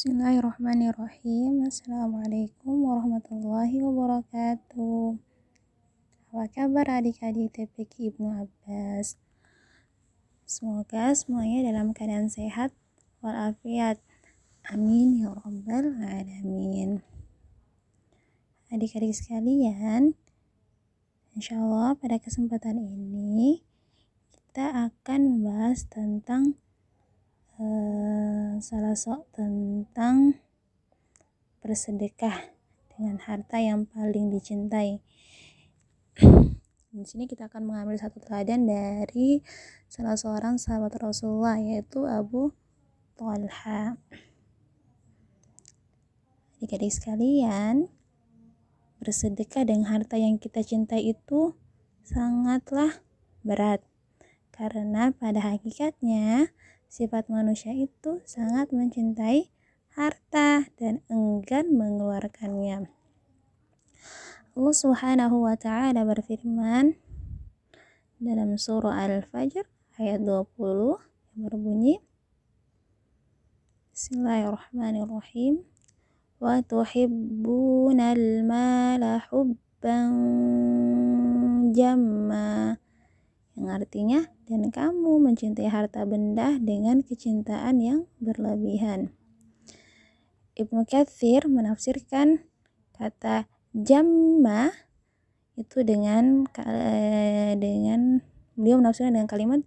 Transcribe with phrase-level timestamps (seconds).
[0.00, 1.68] Bismillahirrahmanirrahim.
[1.68, 5.20] Assalamualaikum warahmatullahi wabarakatuh.
[6.32, 9.20] Apa kabar adik-adik TPQ Ibnu Abbas?
[10.48, 12.72] Semoga semuanya dalam keadaan sehat
[13.20, 14.00] walafiat.
[14.72, 17.04] Amin ya rabbal alamin.
[18.72, 20.16] Adik-adik sekalian,
[21.36, 23.60] insya Allah pada kesempatan ini
[24.32, 26.56] kita akan membahas tentang
[27.60, 30.40] uh, salah satu tentang
[31.60, 32.56] bersedekah
[32.96, 35.04] dengan harta yang paling dicintai.
[36.90, 39.44] Di sini kita akan mengambil satu teladan dari
[39.86, 42.50] salah seorang sahabat Rasulullah yaitu Abu
[43.14, 44.00] Talha.
[46.58, 47.88] Adik-adik sekalian,
[49.00, 51.56] bersedekah dengan harta yang kita cintai itu
[52.04, 53.00] sangatlah
[53.46, 53.80] berat.
[54.52, 56.52] Karena pada hakikatnya
[56.90, 59.46] Sifat manusia itu sangat mencintai
[59.94, 62.90] harta dan enggan mengeluarkannya.
[64.58, 66.98] Allah Subhanahu wa taala berfirman
[68.18, 69.70] dalam surah Al-Fajr
[70.02, 70.50] ayat 20
[71.38, 72.02] yang berbunyi
[73.94, 75.62] Bismillahirrahmanirrahim
[76.42, 80.10] wa tuhibbunal mala hubban
[81.70, 82.59] jamma
[83.60, 89.12] yang artinya dan kamu mencintai harta benda dengan kecintaan yang berlebihan.
[90.56, 92.48] Ibnu Katsir menafsirkan
[92.96, 93.44] kata
[93.76, 94.72] jamma
[95.60, 98.24] itu dengan eh, dengan
[98.56, 99.60] beliau menafsirkan dengan kalimat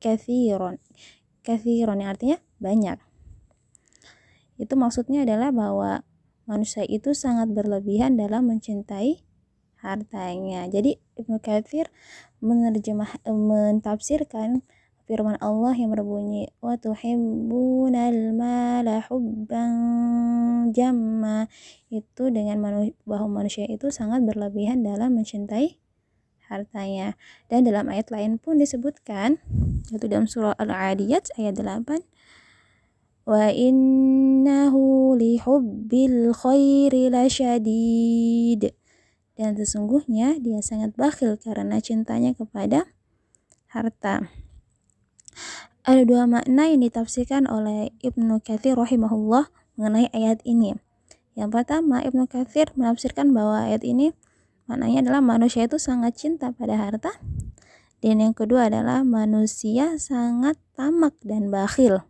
[0.00, 0.80] kathiron.
[1.44, 2.98] Kathiron yang artinya banyak.
[4.56, 6.04] Itu maksudnya adalah bahwa
[6.44, 9.24] manusia itu sangat berlebihan dalam mencintai
[9.80, 10.68] hartanya.
[10.68, 11.88] Jadi Ibnu Katsir
[12.40, 14.64] menerjemah mentafsirkan
[15.10, 19.72] firman Allah yang berbunyi wa tuhibbunal mala hubban
[20.70, 21.50] jamma.
[21.90, 22.62] Itu dengan
[23.02, 25.80] bahwa manusia itu sangat berlebihan dalam mencintai
[26.46, 27.18] hartanya.
[27.50, 29.42] Dan dalam ayat lain pun disebutkan
[29.90, 32.06] yaitu dalam surah Al-Adiyat ayat 8
[33.26, 38.74] wa innahu lihubbil khairi lasyadid
[39.40, 42.84] dan sesungguhnya dia sangat bakhil karena cintanya kepada
[43.72, 44.28] harta
[45.80, 49.48] ada dua makna yang ditafsirkan oleh Ibnu Katsir rahimahullah
[49.80, 50.76] mengenai ayat ini.
[51.32, 54.12] Yang pertama, Ibnu Katsir menafsirkan bahwa ayat ini
[54.68, 57.16] maknanya adalah manusia itu sangat cinta pada harta.
[58.04, 62.04] Dan yang kedua adalah manusia sangat tamak dan bakhil.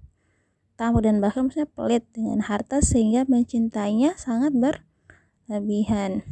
[0.75, 6.27] Tamak dan bakhil maksudnya pelit dengan harta sehingga mencintainya sangat berlebihan.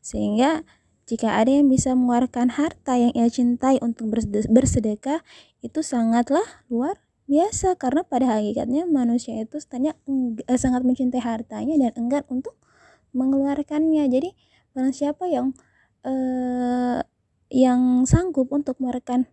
[0.00, 0.64] Sehingga
[1.08, 4.14] jika ada yang bisa mengeluarkan harta yang ia cintai untuk
[4.48, 5.24] bersedekah,
[5.60, 9.94] itu sangatlah luar biasa karena pada hakikatnya manusia itu setanya
[10.46, 12.58] eh, sangat mencintai hartanya dan enggan untuk
[13.14, 14.06] mengeluarkannya.
[14.06, 14.34] Jadi
[14.74, 15.54] barang siapa yang
[16.06, 17.02] eh,
[17.50, 19.26] yang sanggup untuk mengeluarkan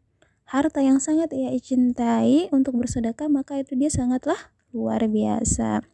[0.50, 4.38] harta yang sangat ia cintai untuk bersedekah maka itu dia sangatlah
[4.74, 5.86] luar biasa.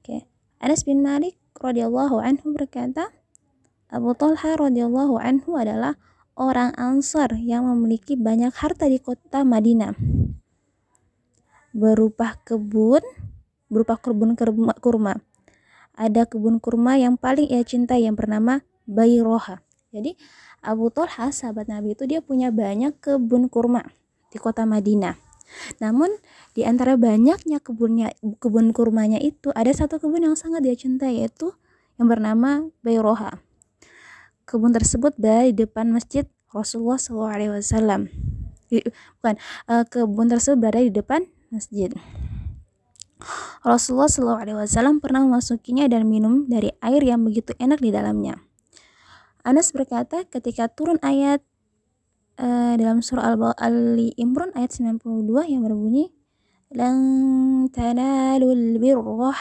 [0.00, 0.28] Oke.
[0.62, 3.10] Anas bin Malik radhiyallahu anhu berkata,
[3.92, 6.00] Abu Talha radhiyallahu anhu adalah
[6.32, 9.92] orang Ansar yang memiliki banyak harta di kota Madinah.
[11.76, 13.04] Berupa kebun,
[13.68, 14.32] berupa kebun
[14.80, 15.20] kurma.
[15.92, 19.60] Ada kebun kurma yang paling ia cintai yang bernama Bayroha.
[19.92, 20.16] Jadi
[20.64, 23.84] Abu Talha sahabat Nabi itu dia punya banyak kebun kurma
[24.32, 25.20] di kota Madinah.
[25.84, 26.08] Namun
[26.56, 31.52] di antara banyaknya kebunnya kebun kurmanya itu ada satu kebun yang sangat dia cintai yaitu
[32.00, 33.51] yang bernama Bayroha.
[34.52, 38.04] Kebun tersebut di depan masjid Rasulullah SAW.
[39.16, 39.34] Bukan,
[39.72, 41.88] uh, kebun tersebut berada di depan masjid.
[43.64, 48.44] Rasulullah SAW pernah memasukinya dan minum dari air yang begitu enak di dalamnya.
[49.40, 51.40] Anas berkata ketika turun ayat
[52.36, 56.12] uh, dalam surah Al-Ali Imran ayat 92 yang berbunyi
[56.72, 56.96] Lan
[57.68, 59.32] tanalul birra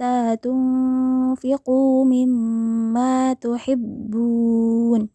[0.00, 5.12] hatta tunfiqu mimma tuhibbun.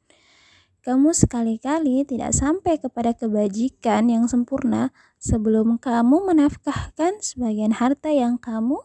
[0.86, 8.78] Kamu sekali-kali tidak sampai kepada kebajikan yang sempurna sebelum kamu menafkahkan sebagian harta yang kamu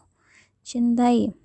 [0.64, 1.36] cintai.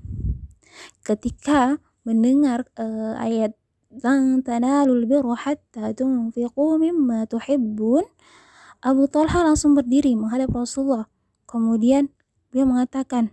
[1.04, 3.60] Ketika mendengar uh, ayat
[3.96, 8.04] Lan tanalul birra hatta tunfiqu mimma tuhibbun
[8.84, 11.08] Abu Talha langsung berdiri menghadap Rasulullah.
[11.48, 12.12] Kemudian
[12.52, 13.32] beliau mengatakan,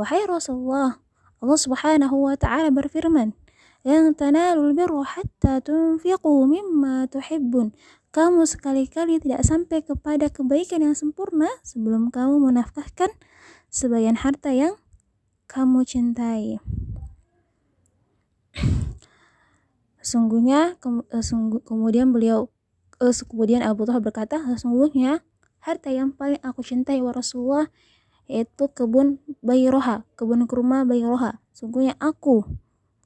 [0.00, 0.96] Wahai Rasulullah,
[1.44, 3.36] Allah Subhanahu wa taala berfirman,
[3.84, 7.76] "Yang tanalul birra hatta tunfiqu mimma tuhibbun."
[8.08, 13.12] Kamu sekali-kali tidak sampai kepada kebaikan yang sempurna sebelum kamu menafkahkan
[13.68, 14.80] sebagian harta yang
[15.52, 16.64] kamu cintai.
[20.00, 22.48] Sungguhnya ke, uh, sungguh, kemudian beliau
[23.04, 25.20] uh, kemudian Abu Talha berkata, sesungguhnya
[25.60, 27.68] harta yang paling aku cintai wa Rasulullah
[28.30, 31.42] yaitu kebun Bayroha, kebun kurma Bayroha.
[31.50, 32.46] Sungguhnya aku.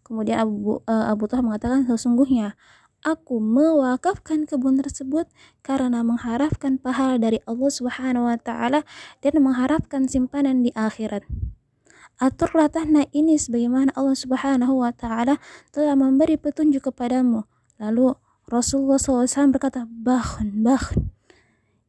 [0.04, 2.60] Kemudian Abu uh, Abu Talha mengatakan sesungguhnya
[3.00, 5.24] aku mewakafkan kebun tersebut
[5.64, 8.84] karena mengharapkan pahala dari Allah Subhanahu wa taala
[9.24, 11.24] dan mengharapkan simpanan di akhirat.
[12.20, 15.40] Aturlah tanah ini sebagaimana Allah Subhanahu wa taala
[15.72, 17.48] telah memberi petunjuk kepadamu.
[17.80, 18.12] Lalu
[18.44, 21.13] Rasulullah SAW berkata, "Bahun, bahun."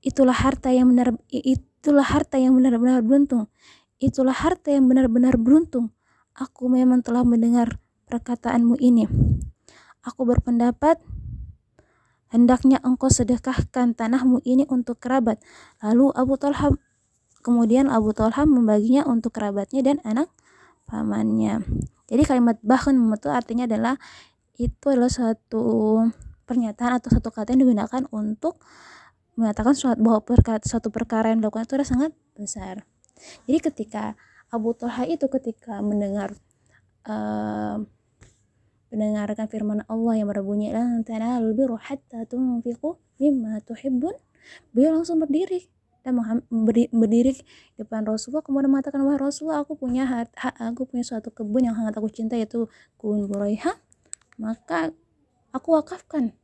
[0.06, 3.50] Itulah harta yang benar itulah harta yang benar-benar beruntung.
[3.98, 5.90] Itulah harta yang benar-benar beruntung.
[6.38, 9.10] Aku memang telah mendengar perkataanmu ini.
[10.06, 11.02] Aku berpendapat
[12.30, 15.42] hendaknya engkau sedekahkan tanahmu ini untuk kerabat.
[15.81, 16.69] Lalu Abu Talha
[17.42, 20.30] kemudian Abu Talha membaginya untuk kerabatnya dan anak
[20.86, 21.66] pamannya.
[22.06, 23.98] Jadi kalimat bahkan itu artinya adalah
[24.62, 25.63] itu adalah suatu
[26.46, 28.62] pernyataan atau satu kata yang digunakan untuk
[29.36, 32.76] mengatakan suatu bahwa perkata, suatu perkara yang dilakukan itu adalah sangat besar.
[33.48, 34.04] Jadi ketika
[34.52, 36.36] Abu Talha itu ketika mendengar
[37.08, 37.84] uh,
[38.96, 44.16] mendengarkan firman Allah yang berbunyi lan tanalul birra hatta tunfiqu mimma tuhibbun
[44.72, 45.68] beliau langsung berdiri
[46.06, 46.22] dan
[46.94, 47.34] berdiri
[47.81, 51.98] depan Rasulullah kemudian mengatakan wahai Rasulullah aku punya hak, aku punya suatu kebun yang sangat
[51.98, 52.70] aku cinta yaitu
[53.02, 53.74] kebun Buraiha
[54.38, 54.94] maka
[55.50, 56.38] aku wakafkan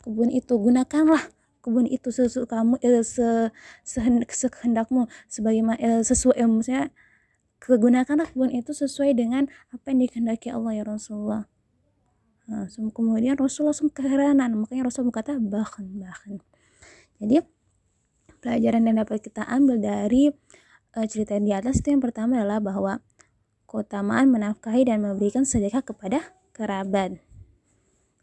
[0.00, 1.28] kebun itu gunakanlah
[1.66, 3.50] kebun itu sesuatu kamu eh, se,
[3.82, 6.84] sehendakmu sebagaimana eh, sesuai eh, maksudnya
[7.58, 11.50] kegunakanlah kebun itu sesuai dengan apa yang dikehendaki Allah ya Rasulullah
[12.46, 16.38] Nah, kemudian Rasul langsung keheranan, makanya Rasul berkata bahkan bahkan.
[17.18, 17.42] Jadi
[18.38, 20.30] pelajaran yang dapat kita ambil dari
[20.94, 23.02] uh, cerita yang di atas itu yang pertama adalah bahwa
[23.66, 26.22] keutamaan menafkahi dan memberikan sedekah kepada
[26.54, 27.18] kerabat.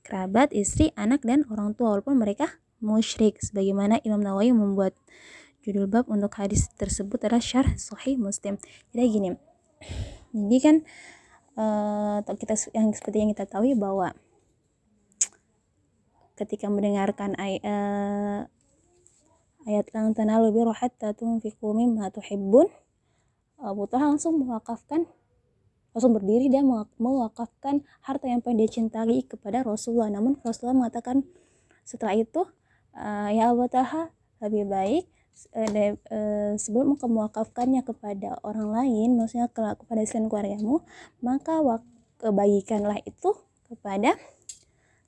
[0.07, 3.40] Kerabat, istri, anak, dan orang tua walaupun mereka musyrik.
[3.40, 4.94] Sebagaimana Imam Nawawi membuat
[5.64, 8.60] judul bab untuk hadis tersebut adalah syarh sahih muslim.
[8.92, 9.30] Jadi gini,
[10.36, 10.76] jadi kan
[11.56, 14.12] uh, kita yang seperti yang kita tahu bahwa
[16.36, 18.50] ketika mendengarkan ay uh,
[19.70, 22.68] ayat lan tanalu birra hatta tunfiqu mimma tuhibbun
[23.64, 25.08] Abu Talha langsung mewakafkan
[25.94, 26.66] langsung berdiri dan
[26.98, 31.22] mewakafkan harta yang paling dia cintai kepada Rasulullah namun Rasulullah mengatakan
[31.86, 32.50] setelah itu
[32.98, 34.10] uh, ya Abu Talha
[34.42, 35.04] lebih baik
[35.54, 35.69] uh,
[36.13, 40.81] uh, sebelum engkau mewakafkannya kepada orang lain maksudnya kepada selain keluargamu
[41.22, 41.62] maka
[42.24, 43.36] bagikanlah itu
[43.68, 44.16] kepada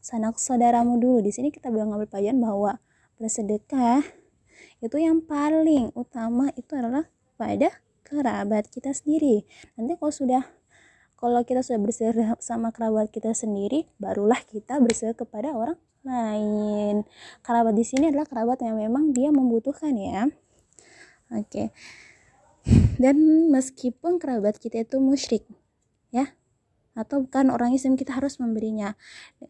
[0.06, 1.26] sanak saudaramu dulu.
[1.26, 2.72] Di sini kita bilang ngambil pelajaran bahwa
[3.18, 4.06] bersedekah
[4.84, 7.10] itu yang paling utama itu adalah
[7.42, 7.74] pada
[8.06, 9.50] kerabat kita sendiri.
[9.74, 10.44] Nanti kalau sudah
[11.16, 17.04] kalau kita sudah bersedekah sama kerabat kita sendiri barulah kita bersedekah kepada orang lain.
[17.42, 20.30] Kerabat di sini adalah kerabat yang memang dia membutuhkan ya.
[21.34, 21.74] Oke.
[23.02, 25.46] Dan meskipun kerabat kita itu musyrik,
[26.10, 26.34] ya,
[26.98, 28.98] atau bukan orang Islam kita harus memberinya,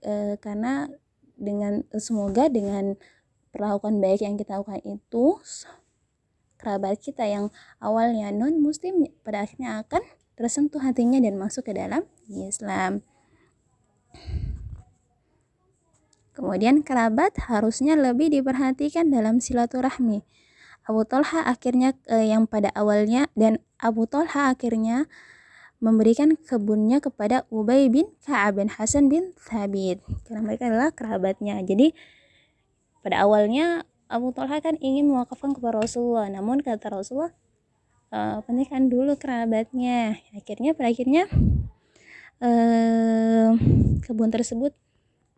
[0.03, 0.91] e, karena
[1.39, 2.99] dengan semoga dengan
[3.55, 5.39] perlakuan baik yang kita lakukan itu
[6.59, 10.03] kerabat kita yang awalnya non muslim pada akhirnya akan
[10.35, 13.03] tersentuh hatinya dan masuk ke dalam Islam.
[16.35, 20.27] Kemudian kerabat harusnya lebih diperhatikan dalam silaturahmi.
[20.85, 25.07] Abu Talha akhirnya eh, yang pada awalnya dan Abu Talha akhirnya
[25.79, 31.57] memberikan kebunnya kepada Ubay bin Ka'ab bin Hasan bin Thabit karena mereka adalah kerabatnya.
[31.63, 31.95] Jadi
[32.99, 37.33] pada awalnya Abu Talha kan ingin mewakafkan kepada Rasulullah, namun kata Rasulullah
[38.15, 40.23] e, pentingkan dulu kerabatnya.
[40.31, 41.27] Akhirnya pada akhirnya
[42.39, 43.49] eh,
[44.03, 44.71] kebun tersebut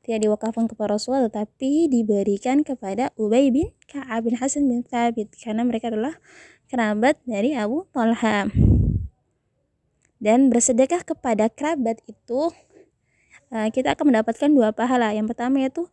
[0.08, 5.68] tidak diwakafkan kepada Rasulullah tetapi diberikan kepada Ubay bin Ka'ab bin Hasan bin Thabit karena
[5.68, 6.16] mereka adalah
[6.72, 8.48] kerabat dari Abu Talha
[10.24, 12.56] dan bersedekah kepada kerabat itu
[13.52, 15.92] uh, kita akan mendapatkan dua pahala yang pertama yaitu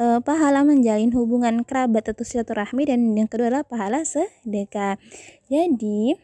[0.00, 5.00] uh, pahala menjalin hubungan kerabat atau silaturahmi dan yang kedua adalah pahala sedekah.
[5.48, 6.16] Jadi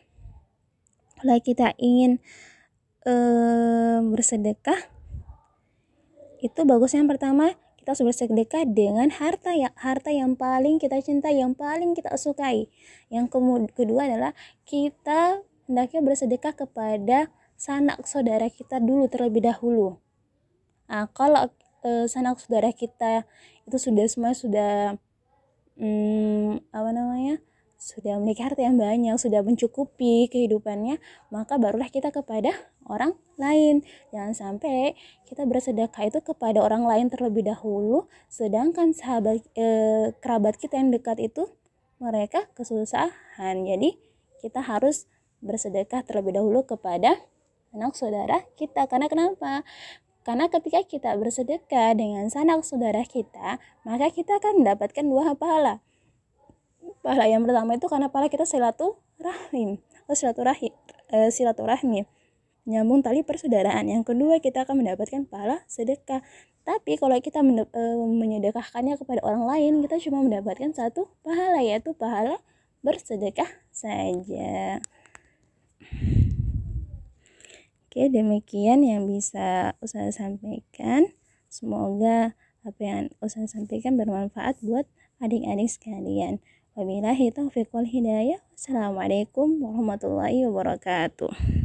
[1.20, 2.18] kalau kita ingin
[3.06, 4.90] uh, bersedekah
[6.42, 11.38] itu bagusnya yang pertama kita harus bersedekah dengan harta yang harta yang paling kita cintai
[11.38, 12.70] yang paling kita sukai.
[13.10, 13.34] Yang
[13.74, 14.32] kedua adalah
[14.66, 19.98] kita hendaknya bersedekah kepada sanak saudara kita dulu terlebih dahulu.
[20.90, 21.50] Nah kalau
[21.82, 23.26] e, sanak saudara kita
[23.68, 24.96] itu sudah semua sudah
[25.78, 27.42] hmm, apa namanya
[27.82, 31.02] sudah memiliki harta yang banyak, sudah mencukupi kehidupannya,
[31.34, 32.54] maka barulah kita kepada
[32.86, 33.82] orang lain.
[34.14, 34.94] Jangan sampai
[35.26, 41.18] kita bersedekah itu kepada orang lain terlebih dahulu, sedangkan sahabat eh, kerabat kita yang dekat
[41.26, 41.50] itu
[41.98, 43.66] mereka kesusahan.
[43.66, 43.98] Jadi
[44.38, 45.10] kita harus
[45.42, 47.18] bersedekah terlebih dahulu kepada
[47.74, 48.86] anak saudara kita.
[48.86, 49.66] Karena kenapa?
[50.22, 55.82] Karena ketika kita bersedekah dengan sanak saudara kita, maka kita akan mendapatkan dua pahala.
[57.02, 60.70] Pahala yang pertama itu karena pahala kita silaturahim atau silaturahim
[61.10, 62.06] e, silaturahmi.
[62.70, 63.90] Nyambung tali persaudaraan.
[63.90, 66.22] Yang kedua kita akan mendapatkan pahala sedekah.
[66.62, 72.38] Tapi kalau kita e, menyedekahkannya kepada orang lain kita cuma mendapatkan satu pahala yaitu pahala
[72.86, 74.78] bersedekah saja
[77.92, 81.12] Oke, demikian yang bisa usaha sampaikan.
[81.52, 82.32] Semoga
[82.64, 84.88] apa yang usaha sampaikan bermanfaat buat
[85.20, 86.40] adik-adik sekalian.
[86.72, 88.40] Wabillahi taufiq wal hidayah.
[88.56, 91.60] Assalamualaikum warahmatullahi wabarakatuh.